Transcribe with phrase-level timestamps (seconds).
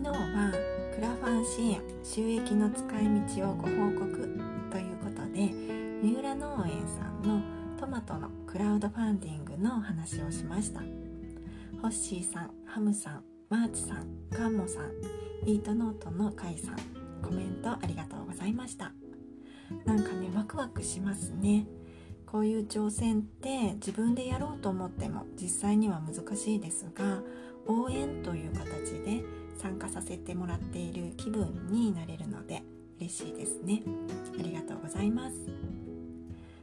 [0.00, 0.52] 昨日は
[0.94, 4.38] クラファン支援収益の使い道をご報告
[4.70, 5.50] ということで
[6.00, 7.42] 三浦農園さんの
[7.76, 10.82] トマトのクラウドファンディングのお話をしました。
[11.82, 14.92] ホッシーさんハムさんマーチさんカンモさん
[15.44, 16.76] イートノートのカイさん
[17.20, 18.92] コメントありがとうございました。
[19.84, 21.66] なんかねワクワクしますね。
[22.24, 27.20] こういう挑戦って自分でやろうと思っても実際には難しいですが
[27.66, 29.24] 応援という形で
[29.58, 32.62] 参加させてもらっている気分になれるので
[32.98, 33.82] 嬉しいですね。
[34.38, 35.36] ありがとうございます。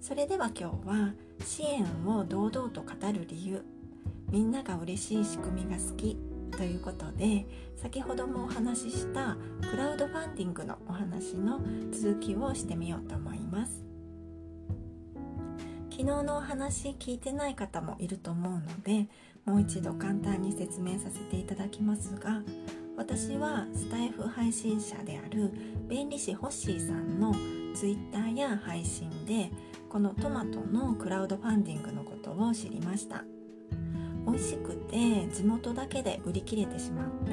[0.00, 3.64] それでは今日は支援を堂々と語る理由。
[4.30, 6.16] みんなが嬉しい仕組みが好き。
[6.56, 9.36] ということで先ほどもお話しした
[9.70, 11.60] クラウドファンディングのお話の
[11.92, 13.84] 続きをしてみようと思います。
[15.90, 19.06] 昨日のお話聞いてない方もいると思うので
[19.44, 22.42] もう一度簡単に説明させていただきますが
[23.00, 25.50] 私はスタイフ配信者である
[25.88, 27.34] 弁理士ホッシーさんの
[27.74, 29.50] Twitter や配信で
[29.88, 33.24] このトマトのクラウドファンディングのことを知りました。
[34.26, 37.32] 美味しくて地元だけで売り切れてしまって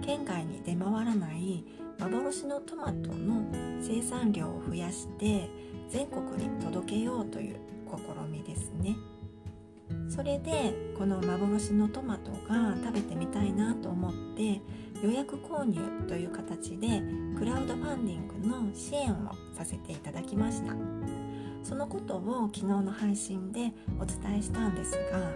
[0.00, 1.62] 県外に出回らない
[1.98, 3.44] 幻のトマトの
[3.82, 5.50] 生産量を増やして
[5.90, 7.98] 全国に届けようという試
[8.30, 8.96] みですね。
[10.08, 14.60] それでこの幻のトマトが食べてみたいなと思って
[15.02, 17.02] 予約購入という形で
[17.36, 20.74] クラウドファンディングの支援をさせていただきました。
[21.62, 25.30] そのことを昨日の配信でお伝えしたんですが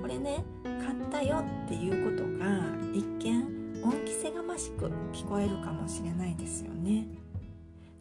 [0.00, 2.60] これね買ったよっていうことが
[2.92, 7.06] 一見恩着せがましく聞こえるかもしれないですよね。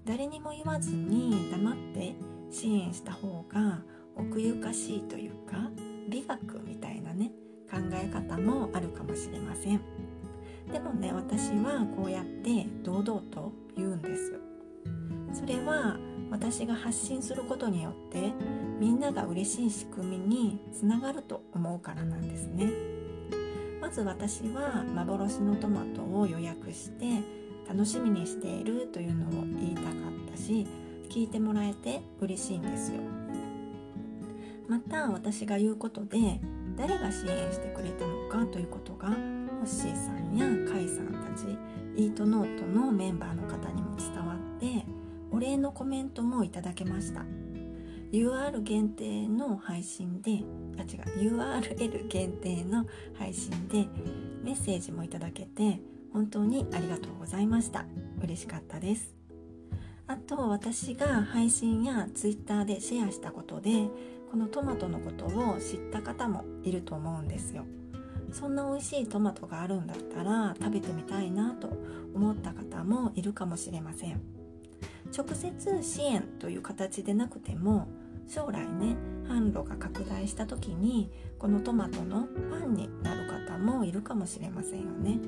[0.05, 2.15] 誰にも言わずに黙って
[2.51, 3.81] 支援した方が
[4.15, 5.71] 奥ゆかしいというか
[6.09, 7.31] 美学みたいなね
[7.71, 10.02] 考え方もあるかもしれません。
[10.73, 14.33] でもね私はこうやって堂々と言うんです
[15.31, 15.97] それは
[16.31, 18.33] 私が発信することによって
[18.79, 22.71] みんなが嬉しい仕組みにつながると思うからなんですね。
[23.79, 27.05] まず私は幻のトマトを予約して
[27.67, 29.91] 楽しみにしているというのを言いたかっ
[30.31, 30.65] たし
[31.09, 32.99] 聞いてもらえて嬉しいんですよ。
[34.67, 36.39] また私が言うことで
[36.75, 39.09] 誰が支援してくれたのかということが
[39.63, 41.57] ッシーさんやカイさんたち
[41.95, 44.85] イートノートのメンバーの方にも伝わって
[45.31, 47.23] お礼のコメントもいただけました。
[48.11, 50.43] UR 限定の配信で
[50.77, 52.85] あ違う URL 限定の
[53.17, 53.87] 配信で
[54.43, 55.79] メッセージもいただけて
[56.11, 57.85] 本当にありがとうございました。
[58.21, 59.15] 嬉しかったです。
[60.05, 63.87] あと私が配信や Twitter でシェアしたことで
[64.29, 67.65] このトマトのことを知った方もいると思うんですよ。
[68.33, 71.69] そんな美味しいトマトがあるんだったら食べてみたいなと
[72.13, 74.21] 思った方もいるかもしれません。
[75.15, 77.87] 直接支援という形でなくても
[78.27, 78.95] 将来ね
[79.27, 85.19] 販路が拡大した時にこのトマトのファンになる方もいるかもしれませんよね。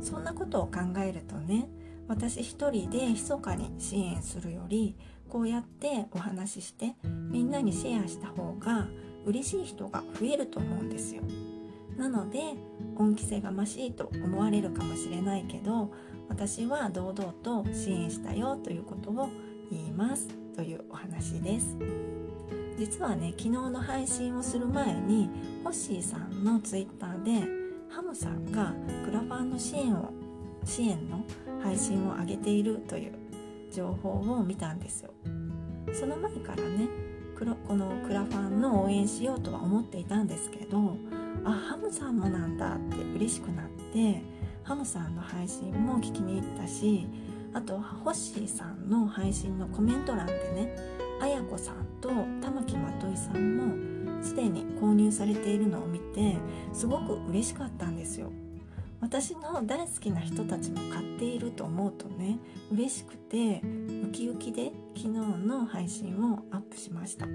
[0.00, 1.68] そんなことを考えるとね
[2.06, 4.96] 私一人で密かに支援するより
[5.28, 8.86] こうやってお話ししてみんなにシェアした方が
[9.26, 11.22] 嬉しい人が増えると思うんですよ。
[11.98, 12.54] なので
[12.96, 15.92] 恩着せがましいと思われるかもしれないけど
[16.28, 19.28] 私は堂々と支援したよということを
[19.70, 21.76] 言いますというお話です。
[22.78, 25.28] 実はね昨日の配信をする前に
[25.64, 27.46] ホッシーさんのツイッターで
[27.88, 28.72] ハムさんが
[29.04, 30.12] クラファンの支援を
[30.64, 31.24] 支援の
[31.60, 33.12] 配信を上げているという
[33.72, 35.10] 情報を見たんですよ。
[35.92, 36.88] その前からね
[37.38, 37.44] こ
[37.74, 40.96] のクラファンの応援しようとは思っていたんですけど
[41.44, 44.22] あハムさんもなんだって嬉しくなって
[44.62, 47.06] ハムさんの配信も聞きに行ったし
[47.54, 50.76] あとホッシーさんの配信のコメント欄でね
[51.18, 52.10] あやこさんと
[52.42, 56.36] 玉木まといさんもすでに購入されているのを見て
[56.74, 58.30] すごく嬉しかったんですよ。
[59.00, 62.38] 私の大好きな人たちも買っていると思うとね
[62.72, 63.62] 嬉しくて
[64.04, 67.26] ウキウキで昨日の配信をアップしました。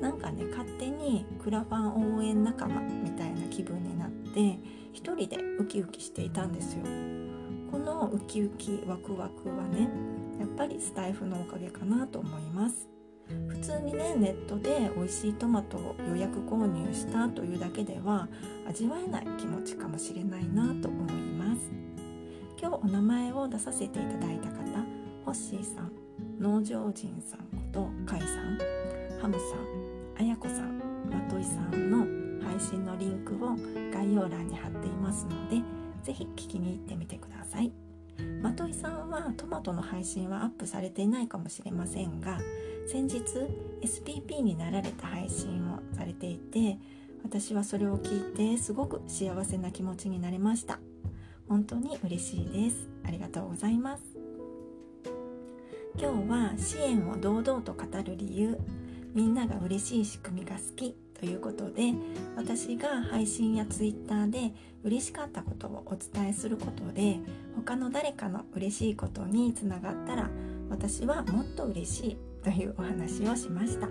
[0.00, 4.58] なんかね勝手にクラファン応援仲間みたいな気分になって
[4.92, 6.82] 一人でウキウキしていたんですよ。
[7.70, 9.88] このウキウキワクワクはね
[10.38, 12.95] やっぱりスタイフのおかげかなと思います。
[13.48, 18.28] 普通にねネットで美味しいトマトを予約購入したというだけでは
[18.68, 21.70] 味わえない気持ちかもしれないなと思います。
[22.58, 24.56] 今日お名前を出させていただいた方
[25.24, 25.92] ホッシーさん
[26.40, 28.58] 農場人さんことカイさん
[29.20, 30.78] ハムさんあやこさん
[31.10, 31.98] まといさんの
[32.48, 33.50] 配信のリンクを
[33.92, 35.62] 概要欄に貼っていますので
[36.02, 37.85] 是非聞きに行ってみてください。
[38.42, 42.38] まといさんはトマトの配信はアップされていないかもしれませんが
[42.86, 43.22] 先日
[43.82, 46.78] SPP になられた配信をされていて
[47.24, 50.78] 私はそれを聞いてすごく幸せな気持ちになれました。
[51.48, 52.88] 本当に嬉しいです。
[53.04, 54.02] ありがとうございます。
[55.98, 58.58] 今日は支援を堂々と語る理由。
[59.16, 61.94] みんなが嬉しい仕組みが好きということで
[62.36, 64.52] 私が配信や Twitter で
[64.84, 67.16] 嬉しかったことをお伝えすることで
[67.56, 70.28] 他の誰かの嬉しいことにつながったら
[70.68, 73.88] 私はもっと嬉しいというお話をしました。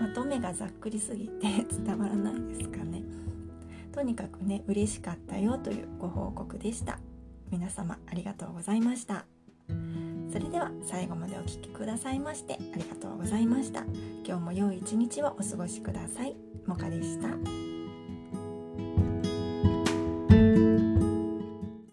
[0.00, 3.02] まとめがざっくりすぎて 伝わらないですかね。
[3.90, 7.00] とにかくね嬉しかったよというご報告でした。
[7.50, 9.24] 皆様ありがとうございました。
[10.34, 13.84] それでは最後までお聴きくださいましてありがとうございました。
[14.26, 16.34] 今日も良い一日をお過ごしください。
[16.66, 17.73] もかでした。